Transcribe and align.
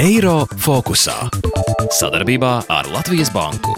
Eiro 0.00 0.44
fokusā 0.58 1.16
sadarbībā 1.94 2.54
ar 2.68 2.88
Latvijas 2.90 3.30
Banku. 3.34 3.76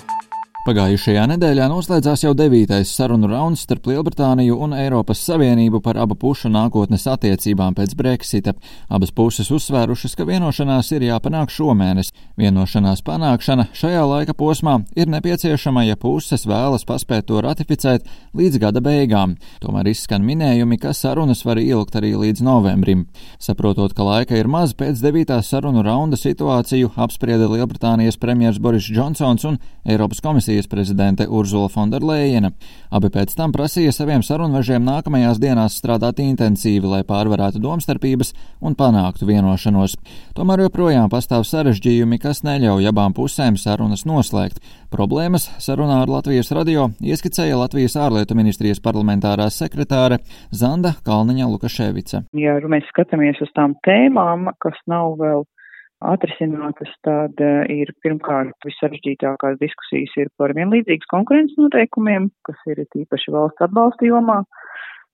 Pagājušajā 0.67 1.29
nedēļā 1.31 1.69
noslēdzās 1.71 2.25
jau 2.25 2.33
devītais 2.35 2.91
sarunu 2.91 3.29
rauns 3.31 3.61
starp 3.63 3.85
Lielbritāniju 3.87 4.57
un 4.65 4.73
Eiropas 4.75 5.21
Savienību 5.23 5.79
par 5.79 5.95
abu 6.03 6.17
pušu 6.19 6.49
nākotnes 6.51 7.05
attiecībām 7.07 7.77
pēc 7.79 7.93
Brexita. 7.95 8.57
Abas 8.91 9.13
puses 9.15 9.47
uzsvērušas, 9.55 10.17
ka 10.19 10.27
vienošanās 10.27 10.91
ir 10.97 11.05
jāpanāk 11.07 11.53
šomēnes. 11.55 12.11
Vienošanās 12.35 13.05
panākšana 13.07 13.69
šajā 13.79 14.01
laika 14.11 14.35
posmā 14.35 14.81
ir 14.99 15.07
nepieciešama, 15.15 15.85
ja 15.87 15.95
puses 15.95 16.49
vēlas 16.51 16.83
paspēt 16.89 17.29
to 17.31 17.39
ratificēt 17.47 18.11
līdz 18.35 18.59
gada 18.67 18.83
beigām. 18.83 19.37
Tomēr 19.63 19.93
izskan 19.93 20.27
minējumi, 20.27 20.81
ka 20.83 20.97
sarunas 20.99 21.45
var 21.47 21.63
ilgt 21.63 21.95
arī 21.95 22.17
līdz 22.25 22.43
novembrim. 22.43 23.07
Saprotot, 23.39 23.95
ka 23.95 24.03
laika 24.03 24.35
ir 24.35 24.51
maz, 24.51 24.75
pēc 24.75 24.99
devītās 24.99 25.47
sarunu 25.55 25.87
raunda 25.87 26.19
situāciju 26.19 26.91
apsprieda 27.07 27.47
Lielbritānijas 27.55 28.19
premjers 28.19 28.59
Boris 28.59 28.91
Džonsons 28.91 29.47
un 29.47 29.63
Eiropas 29.87 30.19
komisijas 30.19 30.56
komisijas 30.57 30.69
prezidente 30.69 31.27
Urzula 31.29 31.69
Fonderleina. 31.69 32.51
Abi 32.91 33.09
pēc 33.13 33.35
tam 33.37 33.53
prasīja 33.53 33.93
saviem 33.93 34.23
sarunvežiem 34.23 34.81
nākamajās 34.81 35.39
dienās 35.39 35.77
strādāt 35.77 36.21
intensīvi, 36.23 36.87
lai 36.87 37.03
pārvarētu 37.05 37.61
domstarpības 37.61 38.33
un 38.63 38.75
panāktu 38.75 39.27
vienošanos. 39.29 39.97
Tomēr 40.35 40.65
joprojām 40.65 41.11
pastāv 41.13 41.45
sarežģījumi, 41.45 42.19
kas 42.19 42.43
neļauj 42.43 42.89
abām 42.89 43.13
pusēm 43.13 43.59
sarunas 43.61 44.07
noslēgt. 44.07 44.63
Problēmas 44.89 45.51
sarunā 45.61 46.01
ar 46.03 46.09
Latvijas 46.09 46.53
radio 46.53 46.89
ieskicēja 47.05 47.59
Latvijas 47.61 47.99
ārlietu 48.01 48.35
ministrijas 48.35 48.81
parlamentārā 48.81 49.51
sekretāre 49.51 50.23
Zanda 50.53 50.95
Kalniņa 51.05 51.51
Lukaševica. 51.53 52.25
Ja 52.33 52.57
mēs 52.65 52.89
skatāmies 52.95 53.43
uz 53.45 53.53
tām 53.53 53.77
tēmām, 53.85 54.49
kas 54.63 54.81
nav 54.89 55.19
vēl 55.21 55.45
atrisinātas, 56.05 56.93
tad 57.07 57.41
eh, 57.41 57.63
ir 57.73 57.93
pirmkārt 58.05 58.67
vissaržģītākās 58.67 59.59
diskusijas 59.63 60.13
ir 60.21 60.31
par 60.37 60.53
vienlīdzīgas 60.57 61.09
konkurences 61.13 61.57
noteikumiem, 61.61 62.29
kas 62.47 62.61
ir 62.71 62.83
tīpaši 62.93 63.33
valsts 63.33 63.65
atbalsta 63.65 64.09
jomā, 64.09 64.43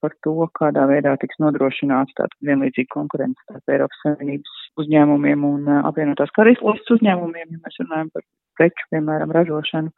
par 0.03 0.15
to, 0.25 0.35
kādā 0.59 0.83
veidā 0.89 1.15
tiks 1.21 1.39
nodrošināts 1.39 2.15
tātad 2.17 2.35
vienlīdzīga 2.43 2.91
konkurence 2.91 3.39
starp 3.45 3.71
Eiropas 3.71 4.03
Savienības 4.03 4.57
uzņēmumiem 4.83 5.47
un 5.47 5.71
eh, 5.71 5.81
apvienotās 5.87 6.35
karalistas 6.35 6.97
uzņēmumiem, 6.97 7.55
ja 7.55 7.63
mēs 7.63 7.79
runājam 7.85 8.11
par 8.13 8.27
preču, 8.59 8.89
piemēram, 8.91 9.31
ražošanu. 9.33 9.93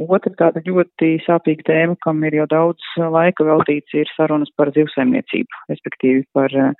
Otra 0.00 0.32
tāda 0.38 0.62
ļoti 0.64 1.18
sāpīga 1.26 1.66
tēma, 1.68 1.96
kam 2.00 2.22
ir 2.24 2.38
jau 2.38 2.46
daudz 2.48 2.86
laika 3.12 3.44
veltīts, 3.44 3.92
ir 3.98 4.08
sarunas 4.14 4.48
par 4.56 4.70
zivsaimniecību, 4.72 5.60
respektīvi 5.68 6.22
par 6.36 6.54
eh, 6.56 6.70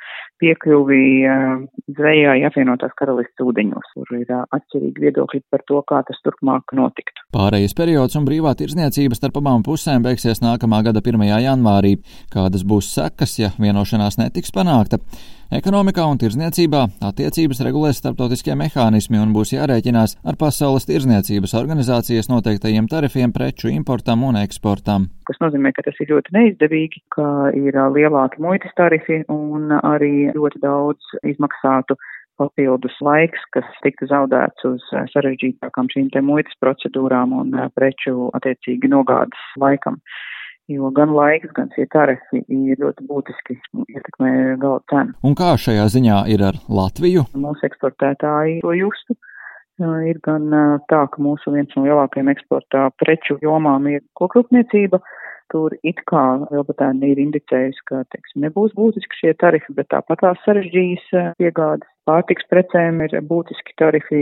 piekļuvi 0.41 1.03
eh, 1.29 1.83
zvejai 1.99 2.39
apvienotās 2.49 2.95
karalistas 2.97 3.45
ūdeņos, 3.45 3.91
kur 3.97 4.15
ir 4.17 4.25
eh, 4.25 4.45
atšķirīgi 4.57 5.05
viedokļi 5.05 5.43
par 5.53 5.65
to, 5.69 5.83
kā 5.91 6.01
tas 6.09 6.23
turpmāk 6.25 6.73
notiktu. 6.79 7.27
Pārējais 7.37 7.77
periods 7.77 8.17
un 8.17 8.29
brīvā 8.29 8.55
tirzniecība 8.57 9.19
starp 9.19 9.43
abām 9.43 9.67
pusēm 9.67 10.07
beigsies 10.07 10.41
nākamā 10.45 10.81
gada 10.89 11.05
1. 11.05 11.27
janvārī. 11.45 11.99
Kādas 12.33 12.65
būs 12.65 12.89
sekas, 12.97 13.37
ja 13.43 13.53
vienošanās 13.61 14.17
netiks 14.23 14.55
panākta? 14.57 15.03
Ekonomikā 15.51 16.05
un 16.07 16.15
tirzniecībā 16.23 16.81
attiecības 17.03 17.59
regulēs 17.67 17.99
starptautiskie 17.99 18.55
mehānismi 18.55 19.19
un 19.19 19.33
būs 19.35 19.51
jārēķinās 19.51 20.13
ar 20.23 20.37
Pasaules 20.39 20.87
tirzniecības 20.87 21.57
organizācijas 21.59 22.31
noteiktajiem 22.31 22.87
tarifiem 22.87 23.35
preču 23.35 23.67
importam 23.73 24.23
un 24.29 24.39
eksportam. 24.39 25.09
Tas 25.27 25.43
nozīmē, 25.43 25.73
ka 25.75 25.83
tas 25.89 25.99
ir 25.99 26.13
ļoti 26.13 26.37
neizdevīgi, 26.39 27.03
ka 27.17 27.27
ir 27.59 27.81
lielāki 27.97 28.39
muitas 28.47 28.71
tarifi 28.79 29.25
un 29.27 29.75
arī 29.75 30.31
ļoti 30.39 30.63
daudz 30.63 31.19
izmaksātu 31.27 31.99
papildus 32.39 32.95
laiks, 33.03 33.43
kas 33.51 33.67
tiktu 33.83 34.07
zaudēts 34.07 34.71
uz 34.71 34.87
sarežģītākām 35.17 35.91
šīm 35.91 36.13
te 36.15 36.23
muitas 36.23 36.55
procedūrām 36.63 37.35
un 37.43 37.57
preču 37.75 38.31
attiecīgi 38.39 38.95
nogādes 38.95 39.51
laikam 39.59 39.99
jo 40.71 40.91
gan 40.97 41.13
laiks, 41.15 41.51
gan 41.57 41.71
šie 41.75 41.87
tarifi 41.93 42.43
ir 42.47 42.81
ļoti 42.81 43.07
būtiski 43.09 43.57
ietekmē 43.89 44.33
gala 44.63 44.81
cenu. 44.93 45.17
Un 45.27 45.37
kā 45.39 45.55
šajā 45.59 45.89
ziņā 45.97 46.21
ir 46.35 46.45
ar 46.51 46.61
Latviju? 46.71 47.27
Mūsu 47.35 47.67
eksportētāji 47.69 48.61
to 48.65 48.77
justu. 48.79 49.19
Ir 49.81 50.19
gan 50.25 50.51
tā, 50.93 51.07
ka 51.09 51.23
mūsu 51.25 51.55
viens 51.55 51.73
no 51.77 51.87
lielākajiem 51.87 52.29
eksportā 52.35 52.91
preču 53.01 53.39
jomām 53.41 53.89
ir 53.89 54.05
kokrūpniecība. 54.21 55.01
Tur 55.51 55.73
it 55.83 55.99
kā 56.07 56.25
Lielbritānija 56.45 57.17
ir 57.17 57.23
indicējusi, 57.25 57.81
ka, 57.89 58.05
teiksim, 58.13 58.45
nebūs 58.45 58.77
būtiski 58.77 59.19
šie 59.19 59.33
tarifi, 59.41 59.73
bet 59.75 59.89
tāpat 59.91 60.21
tās 60.23 60.45
sarežģījis 60.45 61.09
piegādes 61.41 61.89
Pārtiks 62.11 62.43
precēm 62.51 62.97
ir 63.05 63.13
būtiski 63.23 63.77
tarifi, 63.79 64.21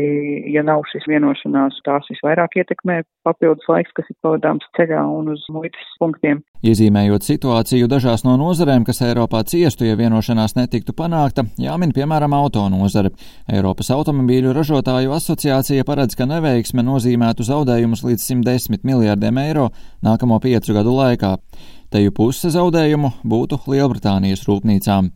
ja 0.53 0.61
nav 0.67 0.83
šis 0.91 1.07
vienošanās, 1.09 1.79
tās 1.87 2.05
visvairāk 2.11 2.59
ietekmē 2.61 2.99
papildus 3.25 3.65
laiks, 3.71 3.95
kas 3.97 4.11
ir 4.13 4.17
pavadāms 4.25 4.67
ceļā 4.77 5.01
un 5.09 5.31
uz 5.33 5.47
muitas 5.55 5.95
punktiem. 6.03 6.43
Iezīmējot 6.69 7.25
situāciju 7.25 7.89
dažās 7.89 8.27
no 8.27 8.35
nozarēm, 8.37 8.85
kas 8.85 9.01
Eiropā 9.07 9.41
ciestu, 9.49 9.87
ja 9.89 9.97
vienošanās 9.97 10.57
netiktu 10.59 10.93
panākta, 10.99 11.47
jāmin 11.57 11.95
piemēram 11.97 12.37
auto 12.37 12.67
nozare. 12.69 13.15
Eiropas 13.49 13.89
automobīļu 13.95 14.53
ražotāju 14.59 15.17
asociācija 15.17 15.87
paredz, 15.89 16.19
ka 16.19 16.29
neveiksme 16.29 16.85
nozīmētu 16.85 17.47
zaudējumus 17.49 18.05
līdz 18.05 18.29
110 18.35 18.85
miljārdiem 18.85 19.41
eiro 19.47 19.71
nākamo 20.05 20.43
piecu 20.45 20.77
gadu 20.77 20.99
laikā. 20.99 21.37
Teju 21.89 22.13
puse 22.13 22.51
zaudējumu 22.53 23.09
būtu 23.25 23.63
Lielbritānijas 23.73 24.43
rūpnīcām. 24.45 25.07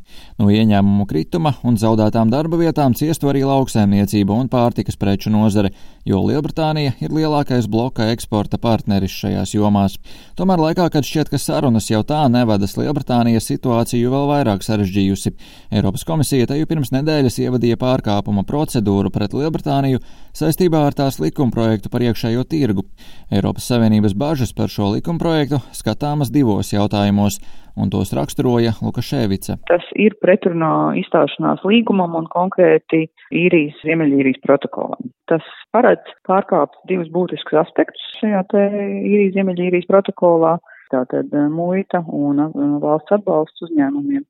No 0.41 0.47
ieņēmumu 0.49 1.05
krituma 1.05 1.51
un 1.69 1.75
zaudētām 1.77 2.31
darba 2.33 2.57
vietām 2.57 2.95
ciestu 2.97 3.29
arī 3.29 3.43
lauksēmniecība 3.45 4.33
un 4.33 4.49
pārtikas 4.49 4.97
preču 4.97 5.29
nozare, 5.35 5.75
jo 6.09 6.23
Lielbritānija 6.25 6.95
ir 7.05 7.13
lielākais 7.13 7.69
bloka 7.69 8.07
eksporta 8.15 8.57
partneris 8.57 9.13
šajās 9.13 9.53
jomās. 9.53 9.99
Tomēr 10.39 10.63
laikā, 10.65 10.87
kad 10.95 11.05
šķiet, 11.05 11.35
ka 11.35 11.43
sarunas 11.43 11.91
jau 11.93 12.01
tā 12.09 12.23
nevadas, 12.33 12.79
Lielbritānija 12.81 13.45
situāciju 13.45 14.15
vēl 14.15 14.25
vairāk 14.33 14.65
sarežģījusi. 14.65 15.35
Eiropas 15.77 16.07
komisija 16.09 16.49
teju 16.55 16.71
pirms 16.73 16.95
nedēļas 16.97 17.37
ievadīja 17.45 17.77
pārkāpuma 17.85 18.47
procedūru 18.49 19.13
pret 19.13 19.37
Lielbritāniju 19.37 20.01
saistībā 20.33 20.87
ar 20.89 20.97
tās 20.97 21.21
likumprojektu 21.21 21.93
par 21.93 22.09
iekšējo 22.09 22.49
tirgu. 22.49 22.89
Eiropas 23.29 23.69
Savienības 23.69 24.17
bažas 24.17 24.57
par 24.57 24.73
šo 24.73 24.95
likumprojektu 24.97 25.61
skatāmas 25.77 26.33
divos 26.33 26.62
šajos 26.63 26.73
jautājumos, 26.73 27.39
un 27.77 27.91
tos 27.91 28.13
raksturoja 28.13 28.75
Lukaševica. 28.83 29.59
Tas 29.69 29.85
ir 29.97 30.15
pretrunā 30.21 30.95
izstāšanās 31.01 31.63
līgumam 31.65 32.15
un 32.19 32.27
konkrēti 32.31 33.09
īrijas, 33.33 33.79
Ziemeļīrijas 33.83 34.43
protokolam. 34.45 35.11
Tas 35.27 35.43
paredz 35.73 36.05
pārkāpt 36.29 36.77
divus 36.89 37.09
būtiskus 37.09 37.63
aspektus 37.65 38.03
šajā 38.21 38.45
te 38.53 38.67
īrijas, 39.09 39.35
Ziemeļīrijas 39.39 39.89
protokolā, 39.89 40.59
tātad 40.93 41.33
eh, 41.33 41.49
muita 41.49 42.05
un 42.07 42.45
eh, 42.45 42.79
valsts 42.83 43.17
atbalsts 43.17 43.65
uzņēmumiem 43.69 44.25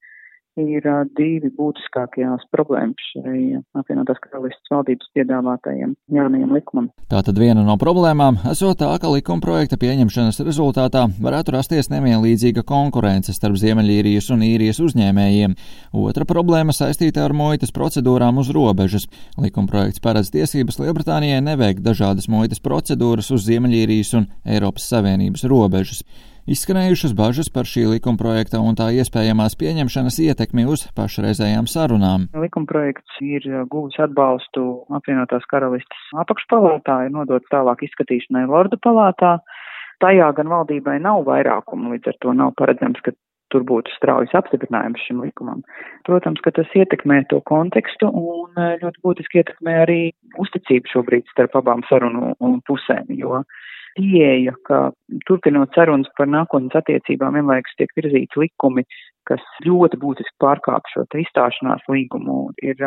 ir 0.60 0.86
divi 1.16 1.50
būtiskākajās 1.56 2.44
problēmas 2.52 3.08
šai 3.12 3.60
apvienotās 3.78 4.20
karalistas 4.22 4.72
valdības 4.72 5.08
piedāvātajiem 5.16 5.94
jaunajiem 6.12 6.54
likumam. 6.56 6.88
Tātad 7.12 7.38
viena 7.40 7.64
no 7.64 7.76
problēmām 7.80 8.40
esot 8.50 8.80
tā, 8.82 8.90
ka 9.00 9.10
likuma 9.12 9.44
projekta 9.44 9.78
pieņemšanas 9.80 10.42
rezultātā 10.44 11.06
varētu 11.22 11.54
rasties 11.56 11.88
nevienlīdzīga 11.92 12.64
konkurence 12.68 13.34
starp 13.36 13.56
Ziemeļīrijas 13.62 14.30
un 14.34 14.44
īrijas 14.46 14.82
uzņēmējiem. 14.84 15.56
Otra 16.02 16.28
problēma 16.28 16.74
saistīta 16.76 17.24
ar 17.24 17.36
muitas 17.36 17.72
procedūrām 17.72 18.40
uz 18.42 18.52
robežas. 18.54 19.08
Likuma 19.40 19.70
projekts 19.72 20.02
paredz 20.04 20.32
tiesības 20.34 20.80
Lielbritānijai 20.82 21.40
neveikt 21.44 21.84
dažādas 21.84 22.28
muitas 22.32 22.60
procedūras 22.60 23.32
uz 23.32 23.48
Ziemeļīrijas 23.48 24.12
un 24.20 24.28
Eiropas 24.44 24.90
Savienības 24.92 25.48
robežas. 25.48 26.04
Izskanējušas 26.42 27.12
bažas 27.14 27.47
par 27.54 27.69
šī 27.70 27.84
likumprojekta 27.86 28.58
un 28.58 28.75
tā 28.75 28.88
iespējamās 28.98 29.54
pieņemšanas 29.60 30.16
ietekmi 30.25 30.64
uz 30.66 30.80
pašreizējām 30.97 31.69
sarunām. 31.70 32.25
Likumprojekts 32.34 33.20
ir 33.22 33.47
uh, 33.47 33.60
guvis 33.70 33.94
atbalstu 34.02 34.64
apvienotās 34.90 35.46
karalistas 35.52 36.08
apakšpalātā, 36.25 37.05
ir 37.06 37.14
nodots 37.14 37.46
tālāk 37.55 37.87
izskatīšanai 37.87 38.49
Lordu 38.50 38.81
palātā. 38.82 39.37
Tajā 40.02 40.32
gan 40.34 40.50
valdībai 40.50 40.96
nav 41.05 41.22
vairākuma, 41.31 41.94
līdz 41.94 42.11
ar 42.11 42.19
to 42.26 42.34
nav 42.34 42.56
paredzams, 42.58 42.99
ka 43.06 43.14
tur 43.55 43.62
būtu 43.69 43.94
straujas 43.94 44.34
apstiprinājums 44.34 45.06
šim 45.06 45.22
likumam. 45.22 45.62
Protams, 46.08 46.43
ka 46.43 46.50
tas 46.58 46.75
ietekmē 46.75 47.22
to 47.31 47.38
kontekstu 47.46 48.11
un 48.11 48.50
uh, 48.58 48.75
ļoti 48.82 49.06
būtiski 49.06 49.44
ietekmē 49.44 49.78
arī 49.84 50.00
uzticību 50.43 50.90
šobrīd 50.90 51.31
starp 51.31 51.55
abām 51.62 51.87
sarunu 51.87 52.34
pusēm, 52.67 53.14
jo 53.14 53.44
pieeja, 53.97 54.55
ka 54.69 54.91
turpinot 55.29 55.75
sarunas 55.77 56.11
par 56.19 56.31
nākotnes 56.31 56.77
attiecībām 56.81 57.39
vienlaikus 57.39 57.77
tiek 57.79 57.93
virzīti 57.99 58.44
likumi, 58.44 58.85
kas 59.29 59.43
ļoti 59.67 60.00
būtiski 60.03 60.37
pārkāp 60.43 60.89
šo 60.93 61.06
izstāšanās 61.23 61.85
līgumu, 61.93 62.50
ir 62.62 62.79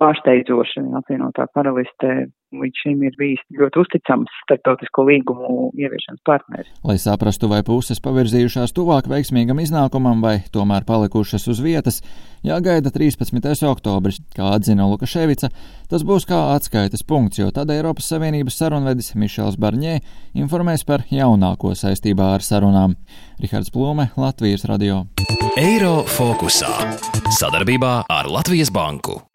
pārsteidzoši. 0.00 0.84
Apvienotā 1.00 1.46
karalistē 1.54 2.24
līdz 2.56 2.82
šim 2.82 3.02
ir 3.06 3.14
bijis 3.18 3.42
ļoti 3.54 3.80
uzticams 3.84 4.32
starptautisko 4.44 5.04
līgumu 5.06 5.68
ieviešanas 5.78 6.22
partneris. 6.26 6.70
Lai 6.86 6.96
saprastu, 6.98 7.50
vai 7.50 7.60
puses 7.66 8.02
pavirzījušās 8.02 8.74
tuvāk 8.76 9.10
veiksmīgam 9.10 9.62
iznākumam 9.62 10.22
vai 10.24 10.40
tomēr 10.54 10.86
palikušas 10.88 11.46
uz 11.52 11.62
vietas, 11.62 12.00
jāgaida 12.46 12.90
13. 12.94 13.62
oktobris, 13.70 14.20
kā 14.34 14.50
atzina 14.56 14.88
Lukaševica. 14.90 15.52
Tas 15.90 16.06
būs 16.06 16.26
kā 16.26 16.40
atskaites 16.56 17.06
punkts, 17.06 17.40
jo 17.42 17.50
tad 17.54 17.70
Eiropas 17.74 18.10
Savienības 18.10 18.58
sarunvedis 18.58 19.14
Mišels 19.18 19.58
Barņē 19.60 19.98
informēs 20.38 20.86
par 20.86 21.06
jaunāko 21.10 21.74
saistībā 21.78 22.34
ar 22.36 22.46
sarunām. 22.46 22.98
Rihards 23.40 23.72
Plūme, 23.74 24.10
Latvijas 24.18 24.66
radio. 24.70 25.04
Eiro 25.58 26.00
fokusā. 26.18 26.76
Sadarbībā 27.40 28.00
ar 28.10 28.30
Latvijas 28.30 28.70
Banku. 28.74 29.29